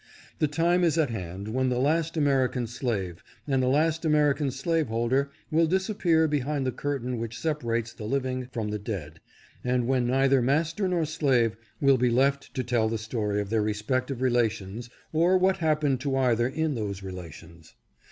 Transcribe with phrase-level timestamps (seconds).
[0.39, 5.29] The time is at hand when the last American slave and the last American slaveholder
[5.51, 9.19] will disappear behind the curtain which sepa rates the living from the dead
[9.63, 13.61] and when neither master nor slave will be left to tell the story of their
[13.61, 17.75] respective relations or what happened to either in those relations.